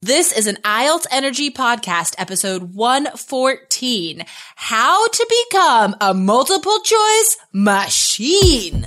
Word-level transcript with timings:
This 0.00 0.30
is 0.30 0.46
an 0.46 0.58
IELTS 0.62 1.06
Energy 1.10 1.50
Podcast, 1.50 2.14
episode 2.18 2.72
114 2.72 4.24
How 4.54 5.08
to 5.08 5.44
Become 5.50 5.96
a 6.00 6.14
Multiple 6.14 6.78
Choice 6.84 7.36
Machine. 7.52 8.86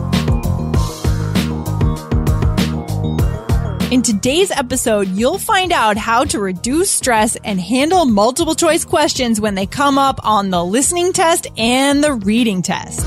In 3.91 4.01
today's 4.01 4.51
episode, 4.51 5.09
you'll 5.09 5.37
find 5.37 5.73
out 5.73 5.97
how 5.97 6.23
to 6.23 6.39
reduce 6.39 6.89
stress 6.89 7.35
and 7.43 7.59
handle 7.59 8.05
multiple 8.05 8.55
choice 8.55 8.85
questions 8.85 9.41
when 9.41 9.53
they 9.53 9.65
come 9.65 9.97
up 9.97 10.25
on 10.25 10.49
the 10.49 10.63
listening 10.63 11.11
test 11.11 11.47
and 11.57 12.01
the 12.01 12.13
reading 12.13 12.61
test. 12.61 13.01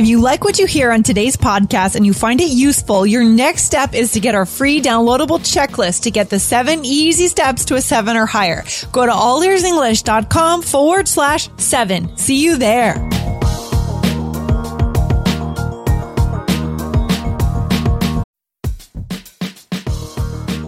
If 0.00 0.08
you 0.08 0.22
like 0.22 0.42
what 0.42 0.58
you 0.58 0.64
hear 0.66 0.90
on 0.90 1.02
today's 1.02 1.36
podcast 1.36 1.96
and 1.96 2.06
you 2.06 2.14
find 2.14 2.40
it 2.40 2.48
useful, 2.48 3.04
your 3.04 3.24
next 3.24 3.64
step 3.64 3.94
is 3.94 4.12
to 4.12 4.20
get 4.20 4.34
our 4.34 4.46
free 4.46 4.80
downloadable 4.80 5.38
checklist 5.38 6.04
to 6.04 6.10
get 6.10 6.30
the 6.30 6.40
seven 6.40 6.82
easy 6.82 7.28
steps 7.28 7.66
to 7.66 7.74
a 7.74 7.82
seven 7.82 8.16
or 8.16 8.24
higher. 8.24 8.64
Go 8.90 9.04
to 9.04 9.12
allearsenglish.com 9.12 10.62
forward 10.62 11.06
slash 11.06 11.50
seven. 11.58 12.16
See 12.16 12.42
you 12.42 12.56
there. 12.56 12.94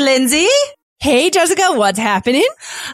Lindsay. 0.00 0.46
Hey, 1.02 1.30
Jessica, 1.30 1.62
what's 1.70 1.98
happening? 1.98 2.46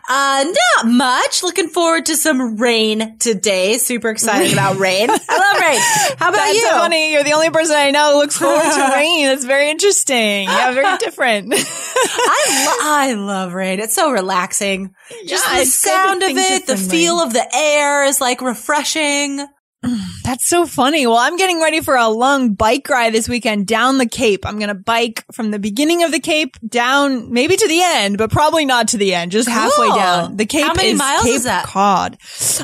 Uh, 0.08 0.44
not 0.78 0.86
much. 0.92 1.42
Looking 1.42 1.66
forward 1.68 2.06
to 2.06 2.14
some 2.14 2.56
rain 2.56 3.18
today. 3.18 3.78
Super 3.78 4.10
excited 4.10 4.52
about 4.52 4.76
rain. 4.78 5.10
I 5.10 5.14
love 5.14 5.60
rain. 5.60 6.16
How 6.16 6.28
about 6.28 6.36
That's 6.36 6.54
you? 6.54 6.60
so 6.62 6.70
funny. 6.70 7.12
You're 7.12 7.24
the 7.24 7.32
only 7.32 7.50
person 7.50 7.74
I 7.74 7.90
know 7.90 8.12
who 8.12 8.18
looks 8.18 8.36
forward 8.38 8.62
to 8.62 8.90
rain. 8.94 9.24
That's 9.26 9.44
very 9.44 9.70
interesting. 9.70 10.44
Yeah, 10.44 10.72
very 10.72 10.96
different. 11.00 11.52
I, 11.52 12.64
lo- 12.64 12.88
I 12.90 13.14
love 13.14 13.54
rain. 13.54 13.80
It's 13.80 13.96
so 13.96 14.12
relaxing. 14.12 14.94
Just 15.26 15.44
Yeah, 15.44 15.56
the 15.56 15.62
it's 15.62 15.82
good 15.84 15.90
to 15.90 15.96
sound 15.96 16.22
of 16.22 16.30
it, 16.36 16.66
the 16.68 16.76
feel 16.76 17.16
of 17.20 17.32
the 17.32 17.44
air 17.56 18.04
is 18.04 18.20
like 18.20 18.40
refreshing. 18.40 19.44
That's 20.24 20.48
so 20.48 20.66
funny. 20.66 21.06
Well, 21.06 21.16
I'm 21.16 21.36
getting 21.36 21.60
ready 21.60 21.80
for 21.80 21.96
a 21.96 22.08
long 22.08 22.54
bike 22.54 22.88
ride 22.88 23.12
this 23.12 23.28
weekend 23.28 23.66
down 23.66 23.98
the 23.98 24.06
Cape. 24.06 24.46
I'm 24.46 24.58
going 24.58 24.68
to 24.68 24.74
bike 24.74 25.24
from 25.32 25.50
the 25.50 25.58
beginning 25.58 26.02
of 26.02 26.12
the 26.12 26.20
Cape 26.20 26.56
down 26.66 27.32
maybe 27.32 27.56
to 27.56 27.68
the 27.68 27.80
end, 27.82 28.18
but 28.18 28.30
probably 28.30 28.64
not 28.64 28.88
to 28.88 28.96
the 28.96 29.14
end, 29.14 29.32
just 29.32 29.48
halfway 29.48 29.88
down. 29.88 30.36
The 30.36 30.46
Cape 30.46 30.66
How 30.66 30.74
many 30.74 30.94
miles 30.94 31.24
Cape 31.24 31.34
is 31.34 31.44
that? 31.44 31.66
Cod. 31.66 32.16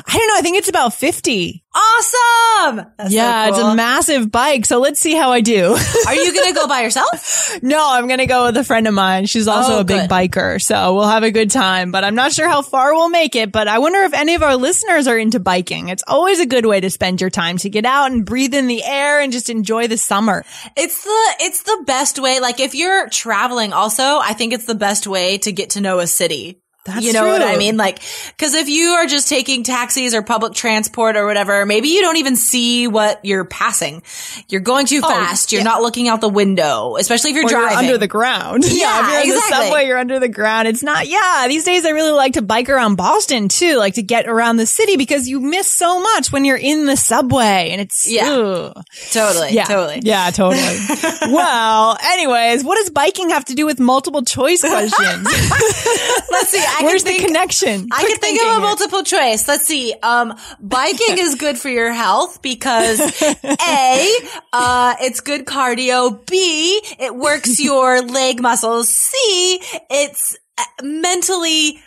I 0.05 0.17
don't 0.17 0.27
know. 0.27 0.37
I 0.37 0.41
think 0.41 0.57
it's 0.57 0.69
about 0.69 0.93
50. 0.93 1.62
Awesome. 1.75 2.85
That's 2.97 3.09
so 3.11 3.15
yeah, 3.15 3.49
it's 3.49 3.57
a 3.57 3.75
massive 3.75 4.31
bike. 4.31 4.65
So 4.65 4.79
let's 4.79 4.99
see 4.99 5.13
how 5.15 5.31
I 5.31 5.41
do. 5.41 5.75
Are 6.07 6.15
you 6.15 6.33
going 6.33 6.47
to 6.47 6.53
go 6.53 6.67
by 6.67 6.81
yourself? 6.81 7.57
no, 7.63 7.83
I'm 7.91 8.07
going 8.07 8.19
to 8.19 8.25
go 8.25 8.45
with 8.45 8.57
a 8.57 8.63
friend 8.63 8.87
of 8.87 8.93
mine. 8.93 9.25
She's 9.25 9.47
also 9.47 9.75
Oh, 9.75 9.79
a 9.79 9.83
big 9.83 10.01
good. 10.01 10.09
biker. 10.09 10.61
So 10.61 10.93
we'll 10.95 11.07
have 11.07 11.23
a 11.23 11.31
good 11.31 11.49
time, 11.51 11.91
but 11.91 12.03
I'm 12.03 12.15
not 12.15 12.31
sure 12.31 12.47
how 12.47 12.61
far 12.61 12.93
we'll 12.93 13.09
make 13.09 13.35
it. 13.35 13.51
But 13.51 13.67
I 13.67 13.79
wonder 13.79 13.99
if 14.01 14.13
any 14.13 14.35
of 14.35 14.43
our 14.43 14.55
listeners 14.55 15.07
are 15.07 15.17
into 15.17 15.39
biking. 15.39 15.89
It's 15.89 16.03
always 16.07 16.39
a 16.39 16.45
good 16.45 16.65
way 16.65 16.79
to 16.79 16.89
spend 16.89 17.21
your 17.21 17.29
time 17.29 17.57
to 17.59 17.69
get 17.69 17.85
out 17.85 18.11
and 18.11 18.25
breathe 18.25 18.53
in 18.53 18.67
the 18.67 18.83
air 18.83 19.19
and 19.19 19.31
just 19.33 19.49
enjoy 19.49 19.87
the 19.87 19.97
summer. 19.97 20.45
It's 20.77 21.03
the 21.03 21.35
it's 21.41 21.63
the 21.63 21.83
best 21.87 22.19
way. 22.19 22.39
Like 22.39 22.59
if 22.59 22.75
you're 22.75 23.09
traveling, 23.09 23.73
also, 23.73 24.03
I 24.03 24.33
think 24.33 24.53
it's 24.53 24.65
the 24.65 24.75
best 24.75 25.07
way 25.07 25.37
to 25.39 25.51
get 25.51 25.71
to 25.71 25.81
know 25.81 25.99
a 25.99 26.07
city. 26.07 26.59
That's 26.85 27.05
you 27.05 27.13
know 27.13 27.25
what. 27.25 27.41
I 27.41 27.55
mean? 27.57 27.77
Like, 27.77 27.99
cause 28.37 28.53
if 28.53 28.67
you 28.67 28.89
are 28.89 29.05
just 29.05 29.29
taking 29.29 29.63
taxis 29.63 30.13
or 30.13 30.21
public 30.21 30.53
transport 30.53 31.15
or 31.15 31.25
whatever, 31.25 31.65
maybe 31.65 31.87
you 31.89 32.01
don't 32.01 32.17
even 32.17 32.35
see 32.35 32.87
what 32.87 33.23
you're 33.23 33.45
passing. 33.45 34.03
You're 34.49 34.59
going 34.61 34.85
too 34.85 34.99
oh, 35.03 35.07
fast. 35.09 35.51
You're 35.53 35.61
Oh, 35.61 35.63
yeah. 35.63 35.69
not 35.71 35.81
looking 35.81 36.09
out 36.09 36.19
the 36.19 36.27
window, 36.29 36.97
especially 36.97 37.31
if 37.31 37.35
you're 37.37 37.45
Or 37.45 37.49
you're 37.51 37.59
driving. 37.61 37.77
under 37.85 37.97
the 37.97 38.07
ground. 38.07 38.63
Yeah, 38.73 38.99
if 38.99 39.11
you're 39.11 39.21
in 39.21 39.27
exactly. 39.37 39.57
the 39.57 39.63
subway, 39.65 39.87
you're 39.87 39.97
under 39.97 40.19
the 40.19 40.27
ground. 40.27 40.67
It's 40.67 40.83
not, 40.83 41.07
yeah, 41.07 41.45
these 41.47 41.63
days 41.63 41.85
I 41.85 41.91
really 41.91 42.11
like 42.11 42.33
to 42.33 42.41
bike 42.41 42.67
around 42.69 42.95
Boston 42.95 43.47
too, 43.47 43.77
like 43.77 43.93
to 43.93 44.03
get 44.03 44.27
around 44.27 44.57
the 44.57 44.65
city 44.65 44.97
because 44.97 45.27
you 45.27 45.39
miss 45.39 45.71
so 45.71 46.01
much 46.01 46.31
when 46.33 46.43
you're 46.43 46.57
in 46.57 46.85
the 46.85 46.97
subway 46.97 47.69
and 47.71 47.79
it's, 47.79 48.05
Yeah. 48.11 48.29
ugh. 48.29 48.83
totally. 49.11 49.51
Yeah, 49.53 49.63
Totally. 49.65 50.01
Yeah, 50.03 50.29
totally. 50.31 50.77
well, 51.33 51.97
anyways, 52.03 52.63
what 52.65 52.75
does 52.75 52.89
biking 52.89 53.29
have 53.29 53.45
to 53.45 53.53
do 53.55 53.65
with 53.65 53.79
multiple 53.79 54.23
choice 54.23 54.61
questions? 54.61 55.25
Let's 56.31 56.49
see. 56.49 56.63
I 56.79 56.83
Where's 56.83 57.03
can 57.03 57.17
the 57.17 57.25
connection? 57.25 57.89
I 57.91 57.99
Quick 57.99 58.09
can 58.13 58.19
think 58.19 58.41
of 58.41 58.57
a 58.57 58.59
multiple 58.61 59.03
choice. 59.03 59.47
Let's 59.47 59.65
see. 59.65 59.93
Um, 60.01 60.35
biking 60.59 61.17
is 61.17 61.35
good 61.35 61.57
for 61.57 61.69
your 61.69 61.91
health 61.93 62.41
because 62.41 62.99
A, 63.21 64.17
uh, 64.51 64.95
it's 65.01 65.21
good 65.21 65.45
cardio. 65.45 66.25
B, 66.25 66.81
it 66.99 67.15
works 67.15 67.59
your 67.59 68.01
leg 68.01 68.41
muscles. 68.41 68.89
C, 68.89 69.59
it's 69.89 70.37
uh, 70.57 70.63
mentally 70.83 71.79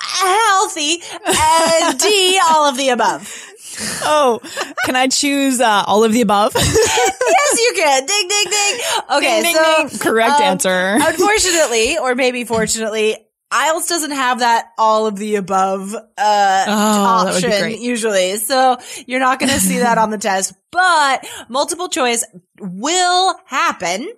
healthy. 0.00 0.98
And 1.26 1.98
D, 1.98 2.40
all 2.50 2.68
of 2.68 2.76
the 2.76 2.90
above. 2.90 3.44
Oh, 4.02 4.40
can 4.84 4.96
I 4.96 5.08
choose 5.08 5.60
uh, 5.60 5.84
all 5.86 6.04
of 6.04 6.12
the 6.12 6.20
above? 6.20 6.54
Yes, 7.30 7.60
you 7.60 7.72
can. 7.76 8.06
Ding, 8.06 8.28
ding, 8.28 8.44
ding. 8.50 8.80
Okay. 9.16 9.42
Ding, 9.42 9.42
ding, 9.42 9.54
so, 9.54 9.88
ding. 9.88 9.98
Correct 10.00 10.32
um, 10.32 10.42
answer. 10.42 10.68
Unfortunately, 11.00 11.98
or 11.98 12.14
maybe 12.14 12.44
fortunately, 12.44 13.16
IELTS 13.50 13.88
doesn't 13.88 14.10
have 14.10 14.40
that 14.40 14.72
all 14.76 15.06
of 15.06 15.16
the 15.16 15.36
above 15.36 15.94
uh 15.94 16.64
Oh, 16.68 17.28
option 17.28 17.80
usually. 17.80 18.36
So 18.36 18.76
you're 19.06 19.20
not 19.20 19.38
going 19.40 19.50
to 19.50 19.60
see 19.60 19.78
that 19.78 19.96
on 19.98 20.10
the 20.10 20.18
test, 20.28 20.52
but 20.70 21.26
multiple 21.48 21.88
choice 21.88 22.24
will 22.60 23.34
happen. 23.46 24.08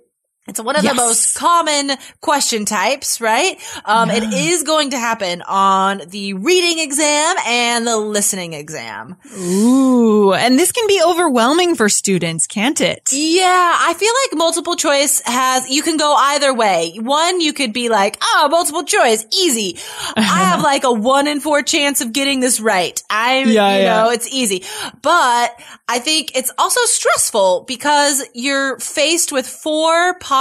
It's 0.50 0.60
one 0.60 0.76
of 0.76 0.82
Yes. 0.84 0.92
the 0.92 0.96
most 1.02 1.34
common 1.36 1.92
question 2.20 2.64
types, 2.64 3.20
right? 3.20 3.56
Um, 3.84 4.10
it 4.10 4.24
is 4.34 4.62
going 4.64 4.90
to 4.90 4.98
happen 4.98 5.42
on 5.46 6.02
the 6.08 6.34
reading 6.34 6.80
exam 6.80 7.36
and 7.46 7.86
the 7.86 7.96
listening 7.96 8.52
exam. 8.52 9.16
Ooh, 9.38 10.32
and 10.32 10.58
this 10.58 10.72
can 10.72 10.86
be 10.88 11.00
overwhelming 11.06 11.76
for 11.76 11.88
students, 11.88 12.46
can't 12.48 12.80
it? 12.80 13.10
Yeah, 13.12 13.76
I 13.80 13.94
feel 13.94 14.12
like 14.24 14.36
multiple 14.38 14.74
choice 14.74 15.22
has, 15.24 15.70
you 15.70 15.82
can 15.82 15.96
go 15.96 16.14
either 16.18 16.52
way. 16.52 16.96
One, 17.00 17.40
you 17.40 17.52
could 17.52 17.72
be 17.72 17.88
like, 17.88 18.16
oh, 18.20 18.48
multiple 18.50 18.82
choice, 18.82 19.24
easy. 19.32 19.78
I 20.16 20.20
have 20.50 20.62
like 20.62 20.82
a 20.84 20.92
one 20.92 21.28
in 21.28 21.38
four 21.40 21.62
chance 21.62 22.00
of 22.00 22.12
getting 22.12 22.40
this 22.40 22.58
right. 22.60 23.00
I'm, 23.08 23.48
Yeah, 23.48 23.76
you 23.76 23.82
yeah. 23.84 24.02
know, 24.02 24.10
it's 24.10 24.26
easy. 24.32 24.64
But 25.00 25.56
I 25.88 26.00
think 26.00 26.36
it's 26.36 26.50
also 26.58 26.80
stressful 26.86 27.64
because 27.68 28.24
you're 28.34 28.78
faced 28.80 29.30
with 29.30 29.46
four 29.46 30.14
possible 30.18 30.39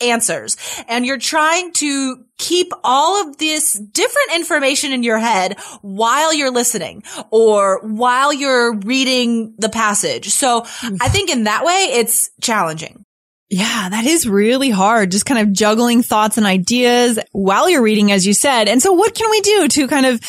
answers 0.00 0.56
and 0.88 1.04
you're 1.04 1.18
trying 1.18 1.72
to 1.72 2.24
keep 2.38 2.72
all 2.82 3.22
of 3.22 3.38
this 3.38 3.74
different 3.74 4.34
information 4.34 4.92
in 4.92 5.02
your 5.02 5.18
head 5.18 5.58
while 5.82 6.32
you're 6.32 6.50
listening 6.50 7.02
or 7.30 7.80
while 7.82 8.32
you're 8.32 8.74
reading 8.74 9.54
the 9.58 9.68
passage. 9.68 10.30
So 10.30 10.62
mm. 10.62 10.98
I 11.00 11.08
think 11.08 11.30
in 11.30 11.44
that 11.44 11.64
way, 11.64 11.90
it's 11.94 12.30
challenging. 12.40 13.04
Yeah, 13.50 13.88
that 13.90 14.04
is 14.04 14.26
really 14.26 14.70
hard. 14.70 15.12
Just 15.12 15.26
kind 15.26 15.40
of 15.40 15.52
juggling 15.52 16.02
thoughts 16.02 16.38
and 16.38 16.46
ideas 16.46 17.18
while 17.32 17.68
you're 17.68 17.82
reading, 17.82 18.10
as 18.10 18.26
you 18.26 18.34
said. 18.34 18.68
And 18.68 18.82
so 18.82 18.92
what 18.92 19.14
can 19.14 19.30
we 19.30 19.40
do 19.42 19.68
to 19.68 19.86
kind 19.86 20.06
of 20.06 20.24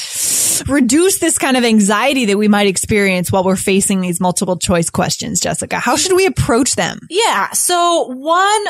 reduce 0.68 1.19
this 1.19 1.38
kind 1.38 1.57
of 1.57 1.63
anxiety 1.63 2.25
that 2.25 2.38
we 2.38 2.48
might 2.48 2.68
experience 2.68 3.31
while 3.31 3.44
we're 3.44 3.56
facing 3.56 4.02
these 4.02 4.19
multiple 4.19 4.57
choice 4.57 4.90
questions, 4.90 5.40
Jessica? 5.40 5.80
How 5.80 5.96
should 5.96 6.16
we 6.16 6.25
approach 6.25 6.75
them? 6.75 7.00
Yeah. 7.10 7.52
So 7.52 8.07
one 8.07 8.66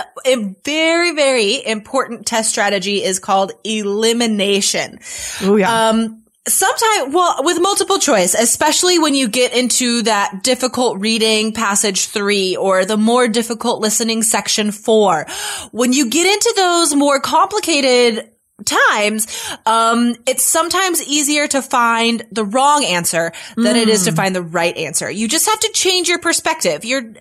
very, 0.64 1.14
very 1.14 1.66
important 1.66 2.26
test 2.26 2.50
strategy 2.50 3.04
is 3.04 3.20
called 3.20 3.52
elimination. 3.64 5.00
Oh 5.42 5.56
yeah. 5.56 5.90
Um, 5.90 6.22
Sometimes, 6.48 7.12
well, 7.12 7.38
with 7.40 7.60
multiple 7.60 7.98
choice, 7.98 8.36
especially 8.36 9.00
when 9.00 9.16
you 9.16 9.28
get 9.28 9.52
into 9.56 10.04
that 10.04 10.44
difficult 10.44 11.00
reading 11.00 11.54
passage 11.54 12.06
three 12.06 12.56
or 12.56 12.86
the 12.86 12.98
more 12.98 13.28
difficult 13.28 13.82
listening 13.82 14.22
section 14.22 14.72
four, 14.72 15.26
when 15.72 15.92
you 15.92 16.08
get 16.08 16.32
into 16.32 16.54
those 16.56 16.94
more 16.94 17.20
complicated 17.20 18.30
times, 18.64 19.28
um, 19.66 20.16
it's 20.26 20.44
sometimes 20.44 21.04
easier 21.04 21.48
to 21.48 21.62
find 21.62 22.26
the 22.32 22.46
wrong 22.46 22.86
answer 22.86 23.34
than 23.56 23.76
mm. 23.76 23.82
it 23.82 23.90
is 23.90 24.06
to 24.06 24.12
find 24.12 24.36
the 24.36 24.42
right 24.42 24.76
answer. 24.78 25.10
You 25.10 25.28
just 25.28 25.50
have 25.50 25.60
to 25.60 25.72
change 25.74 26.08
your 26.08 26.20
perspective. 26.20 26.86
You're 26.86 27.14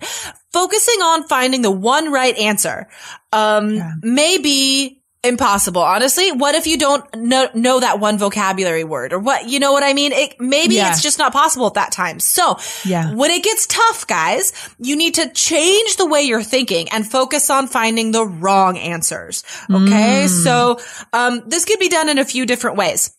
focusing 0.53 1.01
on 1.01 1.27
finding 1.27 1.61
the 1.61 1.71
one 1.71 2.11
right 2.11 2.37
answer. 2.37 2.87
Um, 3.33 3.75
yeah. 3.75 3.91
maybe 4.01 5.03
impossible. 5.25 5.81
Honestly, 5.81 6.31
what 6.31 6.55
if 6.55 6.67
you 6.67 6.77
don't 6.77 7.03
know, 7.15 7.49
know 7.53 7.79
that 7.79 7.99
one 7.99 8.17
vocabulary 8.17 8.83
word 8.83 9.13
or 9.13 9.19
what, 9.19 9.47
you 9.47 9.59
know 9.59 9.73
what 9.73 9.83
I 9.83 9.93
mean? 9.93 10.11
It, 10.11 10.39
maybe 10.39 10.75
yeah. 10.75 10.89
it's 10.89 11.01
just 11.01 11.17
not 11.19 11.33
possible 11.33 11.67
at 11.67 11.73
that 11.75 11.91
time. 11.91 12.19
So 12.19 12.57
yeah. 12.85 13.13
when 13.13 13.31
it 13.31 13.43
gets 13.43 13.67
tough, 13.67 14.07
guys, 14.07 14.53
you 14.79 14.95
need 14.95 15.15
to 15.15 15.29
change 15.29 15.97
the 15.97 16.05
way 16.05 16.21
you're 16.21 16.43
thinking 16.43 16.89
and 16.89 17.05
focus 17.05 17.49
on 17.49 17.67
finding 17.67 18.11
the 18.11 18.25
wrong 18.25 18.77
answers. 18.77 19.43
Okay. 19.69 20.25
Mm. 20.25 20.43
So, 20.43 20.79
um, 21.13 21.43
this 21.47 21.65
could 21.65 21.79
be 21.79 21.89
done 21.89 22.09
in 22.09 22.17
a 22.17 22.25
few 22.25 22.45
different 22.45 22.77
ways 22.77 23.14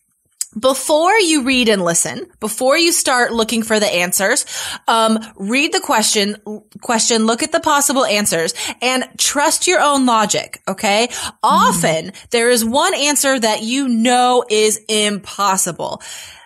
before 0.58 1.18
you 1.18 1.44
read 1.44 1.68
and 1.68 1.84
listen, 1.84 2.26
before 2.40 2.76
you 2.76 2.92
start 2.92 3.32
looking 3.32 3.62
for 3.62 3.78
the 3.78 3.86
answers, 3.86 4.46
um, 4.88 5.18
read 5.36 5.72
the 5.72 5.80
question, 5.80 6.36
question, 6.80 7.26
look 7.26 7.42
at 7.42 7.52
the 7.52 7.60
possible 7.60 8.04
answers 8.04 8.54
and 8.80 9.04
trust 9.18 9.66
your 9.66 9.80
own 9.80 10.06
logic. 10.06 10.62
Okay. 10.66 11.08
Mm. 11.08 11.32
Often 11.42 12.12
there 12.30 12.50
is 12.50 12.64
one 12.64 12.94
answer 12.94 13.38
that 13.38 13.62
you 13.62 13.88
know 13.88 14.44
is 14.48 14.80
impossible. 14.88 16.00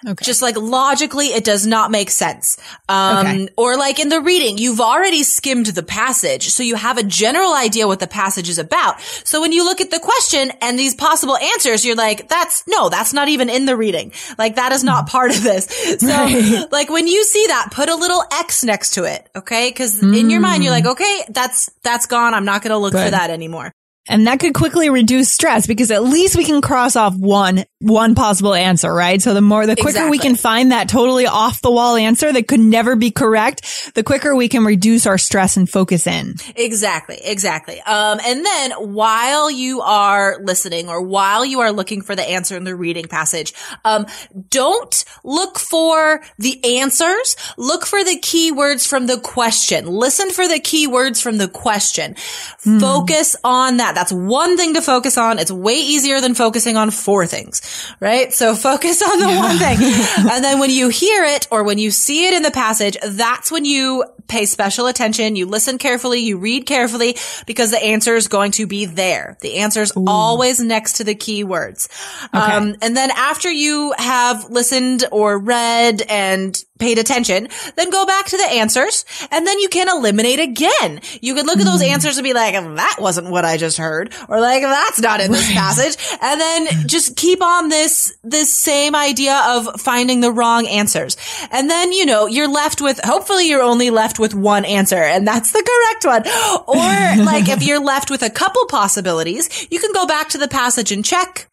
Okay. 0.06 0.24
Just 0.24 0.40
like 0.40 0.56
logically, 0.56 1.26
it 1.26 1.44
does 1.44 1.66
not 1.66 1.90
make 1.90 2.10
sense. 2.10 2.56
Um, 2.88 3.26
okay. 3.26 3.48
or 3.56 3.76
like 3.76 4.00
in 4.00 4.08
the 4.08 4.20
reading, 4.20 4.56
you've 4.56 4.80
already 4.80 5.22
skimmed 5.22 5.66
the 5.66 5.82
passage. 5.82 6.48
So 6.48 6.62
you 6.62 6.74
have 6.74 6.96
a 6.96 7.02
general 7.02 7.54
idea 7.54 7.86
what 7.86 8.00
the 8.00 8.06
passage 8.06 8.48
is 8.48 8.58
about. 8.58 9.00
So 9.24 9.40
when 9.40 9.52
you 9.52 9.64
look 9.64 9.80
at 9.80 9.90
the 9.90 9.98
question 9.98 10.52
and 10.62 10.78
these 10.78 10.94
possible 10.94 11.36
answers, 11.36 11.84
you're 11.84 11.96
like, 11.96 12.28
that's 12.28 12.64
no, 12.66 12.88
that's 12.88 13.12
not 13.12 13.28
even 13.28 13.50
in 13.50 13.66
the 13.66 13.76
reading. 13.76 14.12
Like 14.38 14.56
that 14.56 14.72
is 14.72 14.82
not 14.82 15.08
part 15.08 15.36
of 15.36 15.42
this. 15.42 15.68
So 16.00 16.06
right. 16.06 16.66
like 16.72 16.88
when 16.88 17.06
you 17.06 17.24
see 17.24 17.46
that, 17.48 17.70
put 17.72 17.88
a 17.88 17.94
little 17.94 18.22
X 18.32 18.64
next 18.64 18.94
to 18.94 19.04
it. 19.04 19.28
Okay. 19.36 19.70
Cause 19.72 20.00
mm. 20.00 20.18
in 20.18 20.30
your 20.30 20.40
mind, 20.40 20.62
you're 20.62 20.72
like, 20.72 20.84
mm. 20.84 20.92
okay, 20.92 21.24
that's, 21.28 21.70
that's 21.82 22.06
gone. 22.06 22.32
I'm 22.32 22.44
not 22.44 22.62
going 22.62 22.70
to 22.70 22.78
look 22.78 22.92
Good. 22.92 23.04
for 23.04 23.10
that 23.10 23.30
anymore. 23.30 23.72
And 24.10 24.26
that 24.26 24.40
could 24.40 24.54
quickly 24.54 24.90
reduce 24.90 25.32
stress 25.32 25.68
because 25.68 25.92
at 25.92 26.02
least 26.02 26.34
we 26.34 26.44
can 26.44 26.60
cross 26.60 26.96
off 26.96 27.14
one, 27.16 27.64
one 27.78 28.16
possible 28.16 28.54
answer, 28.54 28.92
right? 28.92 29.22
So 29.22 29.34
the 29.34 29.40
more, 29.40 29.66
the 29.66 29.76
quicker 29.76 29.90
exactly. 29.90 30.10
we 30.10 30.18
can 30.18 30.34
find 30.34 30.72
that 30.72 30.88
totally 30.88 31.26
off 31.26 31.62
the 31.62 31.70
wall 31.70 31.94
answer 31.94 32.32
that 32.32 32.48
could 32.48 32.58
never 32.58 32.96
be 32.96 33.12
correct, 33.12 33.92
the 33.94 34.02
quicker 34.02 34.34
we 34.34 34.48
can 34.48 34.64
reduce 34.64 35.06
our 35.06 35.16
stress 35.16 35.56
and 35.56 35.70
focus 35.70 36.08
in. 36.08 36.34
Exactly. 36.56 37.20
Exactly. 37.22 37.80
Um, 37.82 38.18
and 38.24 38.44
then 38.44 38.72
while 38.72 39.48
you 39.48 39.80
are 39.82 40.40
listening 40.42 40.88
or 40.88 41.00
while 41.00 41.44
you 41.44 41.60
are 41.60 41.70
looking 41.70 42.02
for 42.02 42.16
the 42.16 42.28
answer 42.28 42.56
in 42.56 42.64
the 42.64 42.74
reading 42.74 43.06
passage, 43.06 43.54
um, 43.84 44.06
don't 44.48 45.04
look 45.22 45.60
for 45.60 46.20
the 46.38 46.80
answers. 46.80 47.36
Look 47.56 47.86
for 47.86 48.02
the 48.02 48.18
keywords 48.18 48.88
from 48.88 49.06
the 49.06 49.20
question. 49.20 49.86
Listen 49.86 50.30
for 50.30 50.48
the 50.48 50.58
keywords 50.58 51.22
from 51.22 51.38
the 51.38 51.48
question. 51.48 52.16
Hmm. 52.64 52.80
Focus 52.80 53.36
on 53.44 53.76
that 53.76 53.94
that. 53.94 53.99
That's 54.00 54.12
one 54.12 54.56
thing 54.56 54.72
to 54.74 54.80
focus 54.80 55.18
on. 55.18 55.38
It's 55.38 55.52
way 55.52 55.74
easier 55.74 56.22
than 56.22 56.32
focusing 56.32 56.78
on 56.78 56.90
four 56.90 57.26
things, 57.26 57.60
right? 58.00 58.32
So 58.32 58.54
focus 58.70 59.02
on 59.02 59.18
the 59.18 59.28
yeah. 59.28 59.38
one 59.38 59.58
thing. 59.58 59.76
and 60.32 60.42
then 60.42 60.58
when 60.58 60.70
you 60.70 60.88
hear 60.88 61.22
it 61.24 61.46
or 61.50 61.64
when 61.64 61.76
you 61.76 61.90
see 61.90 62.26
it 62.26 62.32
in 62.32 62.42
the 62.42 62.50
passage, 62.50 62.96
that's 63.04 63.52
when 63.52 63.66
you 63.66 64.06
pay 64.26 64.46
special 64.46 64.86
attention. 64.86 65.36
You 65.36 65.44
listen 65.44 65.76
carefully. 65.76 66.20
You 66.20 66.38
read 66.38 66.64
carefully 66.64 67.18
because 67.44 67.72
the 67.72 67.82
answer 67.82 68.16
is 68.16 68.28
going 68.28 68.52
to 68.52 68.66
be 68.66 68.86
there. 68.86 69.36
The 69.42 69.56
answer 69.56 69.82
is 69.82 69.92
always 70.06 70.60
next 70.60 70.94
to 70.94 71.04
the 71.04 71.14
keywords. 71.14 71.88
Okay. 72.34 72.38
Um, 72.38 72.76
and 72.80 72.96
then 72.96 73.10
after 73.10 73.50
you 73.50 73.92
have 73.98 74.48
listened 74.48 75.04
or 75.12 75.38
read 75.38 76.00
and 76.08 76.56
paid 76.80 76.98
attention, 76.98 77.48
then 77.76 77.90
go 77.90 78.06
back 78.06 78.26
to 78.26 78.36
the 78.36 78.44
answers 78.44 79.04
and 79.30 79.46
then 79.46 79.60
you 79.60 79.68
can 79.68 79.88
eliminate 79.88 80.40
again. 80.40 81.00
You 81.20 81.34
could 81.34 81.46
look 81.46 81.58
at 81.58 81.64
those 81.64 81.82
hmm. 81.82 81.90
answers 81.90 82.16
and 82.18 82.24
be 82.24 82.32
like, 82.32 82.54
that 82.54 82.96
wasn't 82.98 83.30
what 83.30 83.44
I 83.44 83.56
just 83.56 83.76
heard 83.78 84.12
or 84.28 84.40
like, 84.40 84.62
that's 84.62 85.00
not 85.00 85.20
in 85.20 85.30
this 85.30 85.46
right. 85.48 85.56
passage. 85.56 86.18
And 86.20 86.40
then 86.40 86.88
just 86.88 87.16
keep 87.16 87.42
on 87.42 87.68
this, 87.68 88.16
this 88.24 88.52
same 88.52 88.94
idea 88.94 89.40
of 89.46 89.80
finding 89.80 90.20
the 90.20 90.32
wrong 90.32 90.66
answers. 90.66 91.16
And 91.50 91.70
then, 91.70 91.92
you 91.92 92.06
know, 92.06 92.26
you're 92.26 92.50
left 92.50 92.80
with, 92.80 93.00
hopefully 93.04 93.48
you're 93.48 93.62
only 93.62 93.90
left 93.90 94.18
with 94.18 94.34
one 94.34 94.64
answer 94.64 94.96
and 94.96 95.26
that's 95.26 95.52
the 95.52 95.62
correct 95.62 96.04
one. 96.04 96.22
Or 96.66 97.24
like 97.24 97.48
if 97.48 97.62
you're 97.66 97.82
left 97.82 98.10
with 98.10 98.22
a 98.22 98.30
couple 98.30 98.64
possibilities, 98.66 99.68
you 99.70 99.78
can 99.78 99.92
go 99.92 100.06
back 100.06 100.30
to 100.30 100.38
the 100.38 100.48
passage 100.48 100.92
and 100.92 101.04
check. 101.04 101.49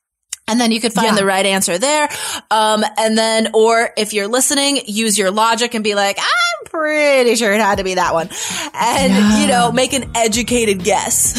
And 0.48 0.60
then 0.60 0.72
you 0.72 0.80
could 0.80 0.94
find 0.94 1.08
yeah. 1.08 1.16
the 1.16 1.26
right 1.26 1.46
answer 1.46 1.78
there. 1.78 2.10
Um, 2.50 2.84
and 2.98 3.18
then, 3.18 3.50
or 3.54 3.90
if 3.98 4.14
you're 4.14 4.28
listening, 4.28 4.82
use 4.86 5.18
your 5.18 5.32
logic 5.32 5.74
and 5.74 5.84
be 5.84 5.96
like, 5.96 6.18
I'm 6.20 6.66
pretty 6.66 7.36
sure 7.36 7.52
it 7.52 7.60
had 7.62 7.80
to 7.80 7.84
be 7.84 7.96
that 7.96 8.14
one. 8.14 8.30
And, 8.74 9.14
yeah. 9.14 9.42
you 9.42 9.48
know, 9.48 9.72
make 9.72 9.94
an 9.94 10.10
educated 10.16 10.84
guess. 10.84 11.36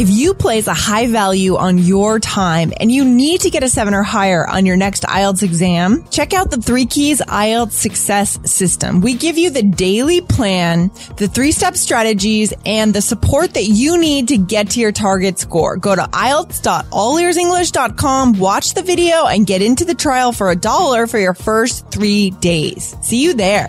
If 0.00 0.08
you 0.08 0.32
place 0.32 0.66
a 0.66 0.72
high 0.72 1.08
value 1.08 1.56
on 1.56 1.76
your 1.76 2.18
time 2.18 2.72
and 2.80 2.90
you 2.90 3.04
need 3.04 3.42
to 3.42 3.50
get 3.50 3.62
a 3.62 3.68
seven 3.68 3.92
or 3.92 4.02
higher 4.02 4.48
on 4.48 4.64
your 4.64 4.78
next 4.78 5.02
IELTS 5.02 5.42
exam, 5.42 6.06
check 6.08 6.32
out 6.32 6.50
the 6.50 6.56
Three 6.56 6.86
Keys 6.86 7.20
IELTS 7.20 7.72
Success 7.72 8.38
System. 8.50 9.02
We 9.02 9.12
give 9.12 9.36
you 9.36 9.50
the 9.50 9.62
daily 9.62 10.22
plan, 10.22 10.90
the 11.18 11.28
three 11.28 11.52
step 11.52 11.76
strategies, 11.76 12.54
and 12.64 12.94
the 12.94 13.02
support 13.02 13.52
that 13.52 13.64
you 13.64 13.98
need 13.98 14.28
to 14.28 14.38
get 14.38 14.70
to 14.70 14.80
your 14.80 14.92
target 14.92 15.38
score. 15.38 15.76
Go 15.76 15.94
to 15.94 16.04
IELTS.allearsenglish.com, 16.04 18.38
watch 18.38 18.72
the 18.72 18.82
video, 18.82 19.26
and 19.26 19.46
get 19.46 19.60
into 19.60 19.84
the 19.84 19.94
trial 19.94 20.32
for 20.32 20.50
a 20.50 20.56
dollar 20.56 21.08
for 21.08 21.18
your 21.18 21.34
first 21.34 21.90
three 21.90 22.30
days. 22.30 22.96
See 23.02 23.22
you 23.22 23.34
there. 23.34 23.68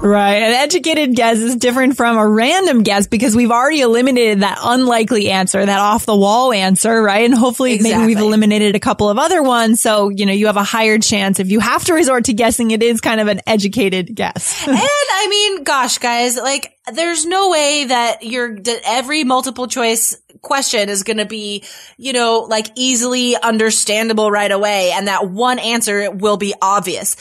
Right. 0.00 0.36
An 0.36 0.54
educated 0.54 1.16
guess 1.16 1.38
is 1.38 1.56
different 1.56 1.96
from 1.96 2.16
a 2.16 2.26
random 2.26 2.82
guess 2.84 3.08
because 3.08 3.34
we've 3.34 3.50
already 3.50 3.80
eliminated 3.80 4.40
that 4.40 4.58
unlikely 4.62 5.30
answer, 5.30 5.64
that 5.64 5.80
off 5.80 6.06
the 6.06 6.16
wall 6.16 6.52
answer, 6.52 7.02
right? 7.02 7.24
And 7.24 7.34
hopefully 7.34 7.74
exactly. 7.74 7.98
maybe 7.98 8.14
we've 8.14 8.24
eliminated 8.24 8.76
a 8.76 8.80
couple 8.80 9.10
of 9.10 9.18
other 9.18 9.42
ones. 9.42 9.82
So, 9.82 10.08
you 10.08 10.24
know, 10.24 10.32
you 10.32 10.46
have 10.46 10.56
a 10.56 10.62
higher 10.62 10.98
chance. 10.98 11.40
If 11.40 11.50
you 11.50 11.58
have 11.58 11.84
to 11.86 11.94
resort 11.94 12.26
to 12.26 12.32
guessing, 12.32 12.70
it 12.70 12.82
is 12.82 13.00
kind 13.00 13.20
of 13.20 13.26
an 13.26 13.40
educated 13.46 14.14
guess. 14.14 14.64
and 14.68 14.78
I 14.78 15.26
mean, 15.28 15.64
gosh, 15.64 15.98
guys, 15.98 16.36
like 16.36 16.76
there's 16.92 17.26
no 17.26 17.50
way 17.50 17.86
that 17.86 18.20
that 18.20 18.80
every 18.84 19.24
multiple 19.24 19.66
choice 19.66 20.16
question 20.42 20.88
is 20.88 21.02
going 21.02 21.16
to 21.16 21.26
be, 21.26 21.64
you 21.96 22.12
know, 22.12 22.46
like 22.48 22.68
easily 22.76 23.36
understandable 23.36 24.30
right 24.30 24.50
away. 24.50 24.92
And 24.92 25.08
that 25.08 25.28
one 25.28 25.58
answer 25.58 26.10
will 26.10 26.36
be 26.36 26.54
obvious. 26.62 27.16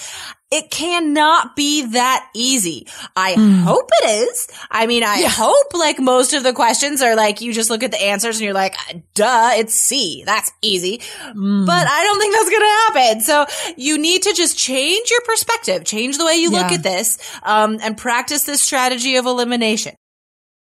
It 0.50 0.72
cannot 0.72 1.58
be 1.58 1.88
that 1.88 2.30
easy. 2.34 2.88
I 3.18 3.34
mm. 3.34 3.64
hope 3.64 3.90
it 4.02 4.30
is. 4.30 4.48
I 4.72 4.88
mean, 4.88 5.04
I 5.04 5.20
yeah. 5.20 5.30
hope 5.30 5.74
like 5.74 6.00
most 6.00 6.34
of 6.34 6.44
the 6.44 6.54
questions 6.54 7.02
are 7.02 7.18
like 7.18 7.42
you 7.42 7.52
just 7.52 7.70
look 7.70 7.84
at 7.84 7.92
the 7.92 8.02
answers 8.02 8.38
and 8.38 8.46
you're 8.46 8.54
like, 8.54 8.76
duh, 9.14 9.52
it's 9.56 9.74
C. 9.74 10.24
That's 10.26 10.52
easy. 10.62 11.00
Mm. 11.00 11.66
But 11.66 11.86
I 11.88 12.04
don't 12.04 12.20
think 12.20 12.34
that's 12.34 12.50
going 12.50 12.62
to 12.62 13.02
happen. 13.02 13.22
So 13.22 13.46
you 13.76 13.98
need 13.98 14.24
to 14.24 14.34
just 14.34 14.58
change 14.58 15.12
your 15.12 15.22
perspective, 15.22 15.84
change 15.84 16.18
the 16.18 16.26
way 16.26 16.36
you 16.38 16.50
yeah. 16.52 16.62
look 16.62 16.72
at 16.72 16.84
this, 16.84 17.18
um, 17.44 17.80
and 17.82 17.98
practice 17.98 18.44
this 18.44 18.62
strategy 18.62 19.18
of 19.18 19.26
elimination. 19.26 19.96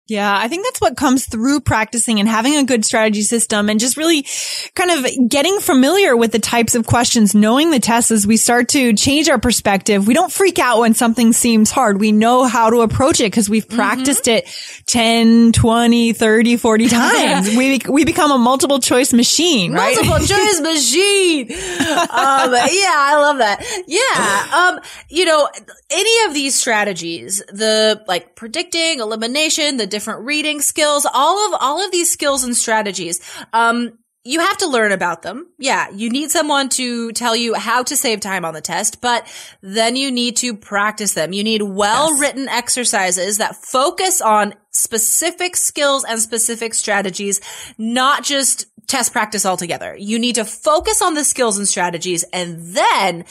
Yeah, 0.09 0.37
I 0.37 0.49
think 0.49 0.65
that's 0.65 0.81
what 0.81 0.97
comes 0.97 1.27
through 1.27 1.61
practicing 1.61 2.19
and 2.19 2.29
having 2.29 2.57
a 2.57 2.65
good 2.65 2.85
strategy 2.85 3.23
system 3.23 3.71
and 3.71 3.79
just 3.79 3.97
really 3.97 4.27
kind 4.75 4.91
of 4.91 5.07
getting 5.29 5.61
familiar 5.61 6.17
with 6.17 6.33
the 6.33 6.41
types 6.41 6.75
of 6.75 6.87
questions, 6.87 7.37
knowing 7.37 7.71
the 7.71 7.79
tests 7.79 8.11
as 8.11 8.27
we 8.27 8.37
start 8.37 8.69
to 8.71 8.95
change 8.95 9.29
our 9.29 9.39
perspective. 9.39 10.09
We 10.09 10.13
don't 10.13 10.33
freak 10.33 10.59
out 10.59 10.81
when 10.81 10.95
something 10.95 11.33
seems 11.33 11.71
hard. 11.71 12.01
We 12.01 12.11
know 12.11 12.47
how 12.47 12.71
to 12.71 12.81
approach 12.81 13.21
it 13.21 13.31
because 13.31 13.49
we've 13.49 13.69
practiced 13.69 14.25
mm-hmm. 14.25 14.45
it 14.45 14.85
10, 14.87 15.53
20, 15.53 16.13
30, 16.15 16.57
40 16.57 16.89
times. 16.89 17.57
we, 17.57 17.79
we 17.89 18.05
become 18.05 18.33
a 18.33 18.39
multiple 18.39 18.81
choice 18.81 19.13
machine, 19.13 19.73
right? 19.73 19.95
Multiple 19.95 20.27
choice 20.37 20.61
machine. 20.61 21.53
Um, 21.53 22.53
yeah, 22.53 22.97
I 22.99 23.17
love 23.21 23.39
that. 23.39 23.65
Yeah. 23.87 24.59
Um, 24.59 24.81
you 25.09 25.27
know, 25.27 25.49
any 25.91 26.27
of 26.27 26.35
these 26.35 26.57
strategies, 26.57 27.41
the 27.53 28.03
like 28.09 28.35
predicting, 28.35 28.99
elimination, 28.99 29.77
the 29.77 29.92
different 29.93 30.25
reading 30.25 30.61
skills, 30.61 31.07
all 31.07 31.47
of, 31.47 31.61
all 31.61 31.85
of 31.85 31.93
these 31.93 32.11
skills 32.11 32.43
and 32.43 32.57
strategies. 32.57 33.21
Um, 33.53 33.99
you 34.25 34.39
have 34.39 34.59
to 34.59 34.69
learn 34.69 34.93
about 34.93 35.23
them. 35.23 35.49
Yeah, 35.59 35.91
you 35.91 36.09
need 36.09 36.31
someone 36.31 36.69
to 36.71 37.13
tell 37.13 37.35
you 37.35 37.55
how 37.55 37.83
to 37.83 37.97
save 37.97 38.21
time 38.21 38.45
on 38.45 38.55
the 38.55 38.61
test, 38.61 39.01
but 39.01 39.27
then 39.63 39.97
you 39.97 40.13
need 40.13 40.37
to 40.37 40.55
practice 40.55 41.15
them. 41.15 41.33
You 41.33 41.43
need 41.43 41.63
well 41.63 42.17
written 42.19 42.45
yes. 42.45 42.57
exercises 42.57 43.39
that 43.39 43.57
focus 43.57 44.21
on 44.21 44.55
specific 44.71 45.57
skills 45.57 46.05
and 46.05 46.21
specific 46.21 46.73
strategies, 46.75 47.41
not 47.79 48.23
just 48.23 48.67
test 48.87 49.13
practice 49.13 49.47
altogether. 49.47 49.97
You 49.97 50.19
need 50.19 50.35
to 50.35 50.45
focus 50.45 51.01
on 51.03 51.15
the 51.15 51.25
skills 51.25 51.59
and 51.59 51.67
strategies 51.67 52.25
and 52.33 52.59
then 52.75 53.25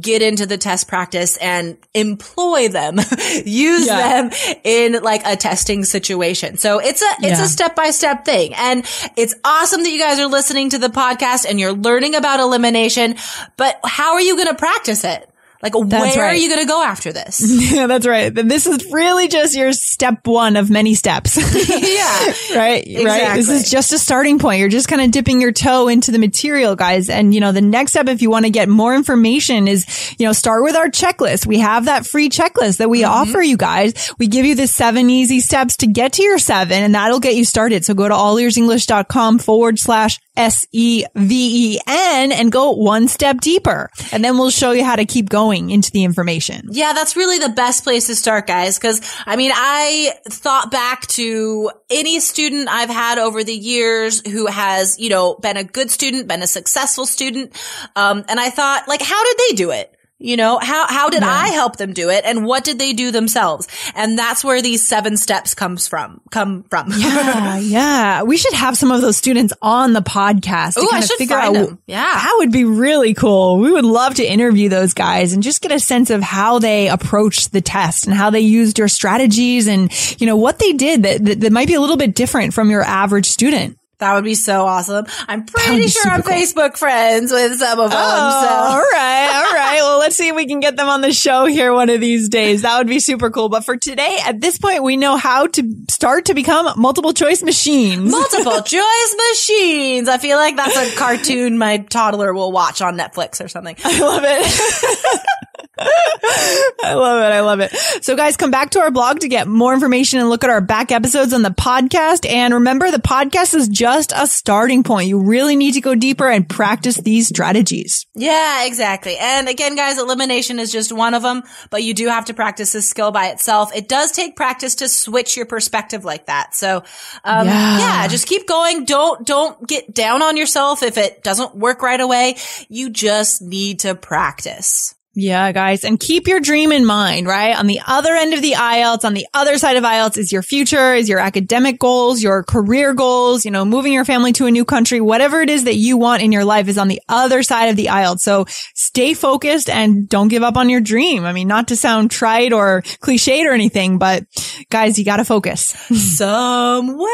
get 0.00 0.22
into 0.22 0.46
the 0.46 0.58
test 0.58 0.88
practice 0.88 1.36
and 1.38 1.76
employ 1.94 2.68
them, 2.68 2.96
use 3.44 3.86
yeah. 3.86 4.22
them 4.22 4.60
in 4.64 5.02
like 5.02 5.22
a 5.24 5.36
testing 5.36 5.84
situation. 5.84 6.56
So 6.56 6.78
it's 6.78 7.02
a, 7.02 7.10
it's 7.18 7.38
yeah. 7.38 7.44
a 7.44 7.48
step 7.48 7.74
by 7.74 7.90
step 7.90 8.24
thing. 8.24 8.54
And 8.54 8.84
it's 9.16 9.34
awesome 9.44 9.82
that 9.82 9.90
you 9.90 9.98
guys 9.98 10.18
are 10.18 10.26
listening 10.26 10.70
to 10.70 10.78
the 10.78 10.88
podcast 10.88 11.46
and 11.48 11.58
you're 11.58 11.72
learning 11.72 12.14
about 12.14 12.40
elimination, 12.40 13.16
but 13.56 13.80
how 13.84 14.14
are 14.14 14.20
you 14.20 14.36
going 14.36 14.48
to 14.48 14.54
practice 14.54 15.04
it? 15.04 15.27
Like, 15.62 15.72
that's 15.72 16.16
where 16.16 16.26
right. 16.26 16.34
are 16.34 16.36
you 16.36 16.48
going 16.48 16.60
to 16.60 16.68
go 16.68 16.84
after 16.84 17.12
this? 17.12 17.42
yeah, 17.72 17.88
that's 17.88 18.06
right. 18.06 18.32
This 18.32 18.66
is 18.66 18.92
really 18.92 19.26
just 19.26 19.56
your 19.56 19.72
step 19.72 20.26
one 20.26 20.56
of 20.56 20.70
many 20.70 20.94
steps. 20.94 21.36
yeah. 21.68 22.56
right. 22.56 22.84
Exactly. 22.86 23.04
Right. 23.04 23.34
This 23.34 23.48
is 23.48 23.70
just 23.70 23.92
a 23.92 23.98
starting 23.98 24.38
point. 24.38 24.60
You're 24.60 24.68
just 24.68 24.88
kind 24.88 25.02
of 25.02 25.10
dipping 25.10 25.40
your 25.40 25.50
toe 25.50 25.88
into 25.88 26.12
the 26.12 26.18
material, 26.18 26.76
guys. 26.76 27.08
And, 27.08 27.34
you 27.34 27.40
know, 27.40 27.50
the 27.50 27.60
next 27.60 27.92
step, 27.92 28.08
if 28.08 28.22
you 28.22 28.30
want 28.30 28.44
to 28.44 28.50
get 28.50 28.68
more 28.68 28.94
information 28.94 29.66
is, 29.66 30.14
you 30.18 30.26
know, 30.26 30.32
start 30.32 30.62
with 30.62 30.76
our 30.76 30.88
checklist. 30.88 31.46
We 31.46 31.58
have 31.58 31.86
that 31.86 32.06
free 32.06 32.28
checklist 32.28 32.78
that 32.78 32.88
we 32.88 33.02
mm-hmm. 33.02 33.12
offer 33.12 33.42
you 33.42 33.56
guys. 33.56 34.12
We 34.18 34.28
give 34.28 34.46
you 34.46 34.54
the 34.54 34.68
seven 34.68 35.10
easy 35.10 35.40
steps 35.40 35.78
to 35.78 35.86
get 35.88 36.14
to 36.14 36.22
your 36.22 36.38
seven 36.38 36.82
and 36.84 36.94
that'll 36.94 37.20
get 37.20 37.34
you 37.34 37.44
started. 37.44 37.84
So 37.84 37.94
go 37.94 38.06
to 38.06 38.14
allearsenglish.com 38.14 39.40
forward 39.40 39.78
slash 39.78 40.20
S-E-V-E-N 40.38 42.32
and 42.32 42.52
go 42.52 42.70
one 42.70 43.08
step 43.08 43.40
deeper. 43.40 43.90
And 44.12 44.24
then 44.24 44.38
we'll 44.38 44.50
show 44.50 44.70
you 44.70 44.84
how 44.84 44.96
to 44.96 45.04
keep 45.04 45.28
going 45.28 45.70
into 45.70 45.90
the 45.90 46.04
information. 46.04 46.68
Yeah, 46.70 46.92
that's 46.92 47.16
really 47.16 47.38
the 47.38 47.48
best 47.48 47.84
place 47.84 48.06
to 48.06 48.14
start, 48.14 48.46
guys. 48.46 48.78
Cause 48.78 49.00
I 49.26 49.36
mean, 49.36 49.50
I 49.52 50.14
thought 50.28 50.70
back 50.70 51.06
to 51.08 51.70
any 51.90 52.20
student 52.20 52.68
I've 52.68 52.88
had 52.88 53.18
over 53.18 53.42
the 53.42 53.54
years 53.54 54.26
who 54.26 54.46
has, 54.46 54.98
you 54.98 55.10
know, 55.10 55.34
been 55.34 55.56
a 55.56 55.64
good 55.64 55.90
student, 55.90 56.28
been 56.28 56.42
a 56.42 56.46
successful 56.46 57.04
student. 57.04 57.52
Um, 57.96 58.24
and 58.28 58.38
I 58.38 58.50
thought 58.50 58.86
like, 58.86 59.02
how 59.02 59.24
did 59.24 59.36
they 59.48 59.56
do 59.56 59.72
it? 59.72 59.97
You 60.20 60.36
know, 60.36 60.58
how, 60.58 60.88
how 60.88 61.10
did 61.10 61.22
yeah. 61.22 61.30
I 61.30 61.48
help 61.50 61.76
them 61.76 61.92
do 61.92 62.10
it? 62.10 62.24
And 62.24 62.44
what 62.44 62.64
did 62.64 62.80
they 62.80 62.92
do 62.92 63.12
themselves? 63.12 63.68
And 63.94 64.18
that's 64.18 64.42
where 64.42 64.60
these 64.60 64.86
seven 64.86 65.16
steps 65.16 65.54
comes 65.54 65.86
from, 65.86 66.20
come 66.30 66.64
from. 66.64 66.92
yeah. 66.96 67.58
Yeah. 67.68 68.22
We 68.22 68.36
should 68.36 68.54
have 68.54 68.76
some 68.76 68.90
of 68.90 69.00
those 69.00 69.16
students 69.16 69.52
on 69.62 69.92
the 69.92 70.00
podcast 70.00 70.74
to 70.74 70.80
kind 70.80 71.02
I 71.02 71.04
of 71.04 71.10
figure 71.10 71.36
out. 71.36 71.52
Them. 71.54 71.78
Yeah. 71.86 72.02
That 72.02 72.34
would 72.38 72.50
be 72.50 72.64
really 72.64 73.14
cool. 73.14 73.58
We 73.58 73.70
would 73.70 73.84
love 73.84 74.14
to 74.16 74.24
interview 74.24 74.68
those 74.68 74.94
guys 74.94 75.32
and 75.32 75.42
just 75.42 75.60
get 75.60 75.70
a 75.70 75.78
sense 75.78 76.10
of 76.10 76.22
how 76.22 76.58
they 76.58 76.88
approached 76.88 77.52
the 77.52 77.60
test 77.60 78.06
and 78.06 78.14
how 78.14 78.30
they 78.30 78.40
used 78.40 78.78
your 78.78 78.88
strategies 78.88 79.68
and, 79.68 79.92
you 80.20 80.26
know, 80.26 80.36
what 80.36 80.58
they 80.58 80.72
did 80.72 81.04
that, 81.04 81.24
that, 81.24 81.40
that 81.40 81.52
might 81.52 81.68
be 81.68 81.74
a 81.74 81.80
little 81.80 81.96
bit 81.96 82.14
different 82.14 82.54
from 82.54 82.70
your 82.70 82.82
average 82.82 83.26
student. 83.26 83.77
That 83.98 84.14
would 84.14 84.22
be 84.22 84.36
so 84.36 84.64
awesome. 84.64 85.06
I'm 85.26 85.44
pretty 85.44 85.88
sure 85.88 86.10
I'm 86.10 86.22
cool. 86.22 86.32
Facebook 86.32 86.76
friends 86.76 87.32
with 87.32 87.58
some 87.58 87.80
of 87.80 87.90
them. 87.90 87.98
Oh, 88.00 88.46
so. 88.46 88.54
all 88.54 88.80
right. 88.80 89.30
All 89.34 89.52
right. 89.52 89.80
well, 89.80 89.98
let's 89.98 90.16
see 90.16 90.28
if 90.28 90.36
we 90.36 90.46
can 90.46 90.60
get 90.60 90.76
them 90.76 90.88
on 90.88 91.00
the 91.00 91.12
show 91.12 91.46
here 91.46 91.72
one 91.72 91.90
of 91.90 92.00
these 92.00 92.28
days. 92.28 92.62
That 92.62 92.78
would 92.78 92.86
be 92.86 93.00
super 93.00 93.30
cool. 93.30 93.48
But 93.48 93.64
for 93.64 93.76
today, 93.76 94.18
at 94.24 94.40
this 94.40 94.56
point, 94.56 94.84
we 94.84 94.96
know 94.96 95.16
how 95.16 95.48
to 95.48 95.74
start 95.90 96.26
to 96.26 96.34
become 96.34 96.80
multiple 96.80 97.12
choice 97.12 97.42
machines. 97.42 98.08
Multiple 98.08 98.62
choice 98.62 99.16
machines. 99.32 100.08
I 100.08 100.18
feel 100.18 100.36
like 100.36 100.54
that's 100.54 100.76
a 100.76 100.94
cartoon 100.96 101.58
my 101.58 101.78
toddler 101.78 102.32
will 102.32 102.52
watch 102.52 102.80
on 102.80 102.96
Netflix 102.96 103.44
or 103.44 103.48
something. 103.48 103.74
I 103.84 104.00
love 104.00 104.22
it. 104.24 105.20
I 106.80 106.94
love 106.94 107.22
it. 107.22 107.32
I 107.34 107.40
love 107.40 107.60
it. 107.60 107.74
So 108.02 108.16
guys, 108.16 108.36
come 108.36 108.50
back 108.50 108.70
to 108.70 108.80
our 108.80 108.90
blog 108.90 109.20
to 109.20 109.28
get 109.28 109.46
more 109.46 109.72
information 109.72 110.18
and 110.18 110.28
look 110.28 110.42
at 110.42 110.50
our 110.50 110.60
back 110.60 110.90
episodes 110.90 111.32
on 111.32 111.42
the 111.42 111.50
podcast. 111.50 112.28
And 112.28 112.54
remember, 112.54 112.90
the 112.90 112.98
podcast 112.98 113.54
is 113.54 113.68
just 113.68 114.12
a 114.14 114.26
starting 114.26 114.82
point. 114.82 115.08
You 115.08 115.20
really 115.20 115.56
need 115.56 115.74
to 115.74 115.80
go 115.80 115.94
deeper 115.94 116.28
and 116.28 116.48
practice 116.48 116.96
these 116.96 117.28
strategies. 117.28 118.06
Yeah, 118.14 118.66
exactly. 118.66 119.16
And 119.18 119.48
again, 119.48 119.76
guys, 119.76 119.98
elimination 119.98 120.58
is 120.58 120.72
just 120.72 120.92
one 120.92 121.14
of 121.14 121.22
them, 121.22 121.42
but 121.70 121.82
you 121.82 121.94
do 121.94 122.08
have 122.08 122.26
to 122.26 122.34
practice 122.34 122.72
this 122.72 122.88
skill 122.88 123.12
by 123.12 123.28
itself. 123.28 123.74
It 123.74 123.88
does 123.88 124.12
take 124.12 124.34
practice 124.34 124.76
to 124.76 124.88
switch 124.88 125.36
your 125.36 125.46
perspective 125.46 126.04
like 126.04 126.26
that. 126.26 126.54
So, 126.54 126.78
um, 127.24 127.46
yeah. 127.46 127.78
yeah, 127.78 128.08
just 128.08 128.26
keep 128.26 128.46
going. 128.48 128.84
Don't, 128.84 129.24
don't 129.26 129.66
get 129.68 129.94
down 129.94 130.22
on 130.22 130.36
yourself 130.36 130.82
if 130.82 130.98
it 130.98 131.22
doesn't 131.22 131.54
work 131.54 131.82
right 131.82 132.00
away. 132.00 132.36
You 132.68 132.90
just 132.90 133.42
need 133.42 133.80
to 133.80 133.94
practice. 133.94 134.94
Yeah, 135.14 135.50
guys. 135.50 135.84
And 135.84 135.98
keep 135.98 136.28
your 136.28 136.38
dream 136.38 136.70
in 136.70 136.84
mind, 136.84 137.26
right? 137.26 137.58
On 137.58 137.66
the 137.66 137.80
other 137.84 138.14
end 138.14 138.34
of 138.34 138.42
the 138.42 138.52
IELTS, 138.52 139.04
on 139.04 139.14
the 139.14 139.26
other 139.34 139.58
side 139.58 139.76
of 139.76 139.82
IELTS 139.82 140.16
is 140.16 140.30
your 140.30 140.42
future, 140.42 140.94
is 140.94 141.08
your 141.08 141.18
academic 141.18 141.80
goals, 141.80 142.22
your 142.22 142.44
career 142.44 142.94
goals, 142.94 143.44
you 143.44 143.50
know, 143.50 143.64
moving 143.64 143.92
your 143.92 144.04
family 144.04 144.32
to 144.34 144.46
a 144.46 144.50
new 144.50 144.64
country, 144.64 145.00
whatever 145.00 145.40
it 145.40 145.50
is 145.50 145.64
that 145.64 145.74
you 145.74 145.96
want 145.96 146.22
in 146.22 146.30
your 146.30 146.44
life 146.44 146.68
is 146.68 146.78
on 146.78 146.86
the 146.86 147.00
other 147.08 147.42
side 147.42 147.66
of 147.66 147.76
the 147.76 147.86
IELTS. 147.86 148.20
So 148.20 148.44
stay 148.74 149.12
focused 149.12 149.68
and 149.68 150.08
don't 150.08 150.28
give 150.28 150.44
up 150.44 150.56
on 150.56 150.68
your 150.68 150.80
dream. 150.80 151.24
I 151.24 151.32
mean, 151.32 151.48
not 151.48 151.68
to 151.68 151.76
sound 151.76 152.12
trite 152.12 152.52
or 152.52 152.82
cliched 153.02 153.44
or 153.44 153.52
anything, 153.52 153.98
but 153.98 154.24
guys, 154.70 154.98
you 154.98 155.04
gotta 155.04 155.24
focus. 155.24 155.64
Somewhere 156.16 157.08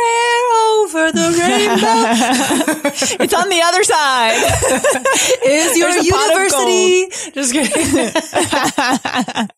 over 0.83 1.11
the 1.13 1.37
rainbow. 1.41 2.91
it's 3.25 3.35
on 3.35 3.49
the 3.49 3.63
other 3.63 3.83
side. 3.83 4.35
is 5.47 5.79
your 5.79 5.91
university. 5.91 7.09
Just 7.33 7.53
kidding. 7.53 7.84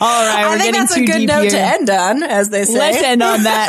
All 0.00 0.24
right, 0.24 0.44
I 0.44 0.48
we're 0.50 0.58
think 0.58 0.74
getting 0.74 0.80
that's 0.80 0.96
a 0.96 1.04
good 1.04 1.26
note 1.26 1.42
here. 1.42 1.50
to 1.50 1.58
end 1.58 1.90
on, 1.90 2.22
as 2.22 2.50
they 2.50 2.64
say. 2.64 2.78
Let's 2.78 3.02
end 3.02 3.22
on 3.22 3.42
that. 3.44 3.68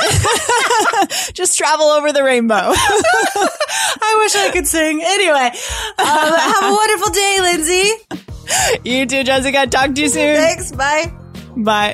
Just 1.34 1.58
travel 1.58 1.88
over 1.88 2.12
the 2.12 2.24
rainbow. 2.24 2.56
I 2.56 4.16
wish 4.20 4.36
I 4.36 4.50
could 4.52 4.68
sing. 4.68 5.02
Anyway, 5.04 5.48
um, 6.00 6.34
have 6.34 6.64
a 6.64 6.72
wonderful 6.74 7.12
day, 7.12 7.38
Lindsay. 7.42 7.92
You 8.84 9.06
too, 9.06 9.24
Jessica. 9.24 9.68
Talk 9.68 9.96
to 9.96 10.02
you 10.02 10.10
soon. 10.10 10.36
Thanks. 10.36 10.72
Bye. 10.72 11.14
Bye. 11.56 11.94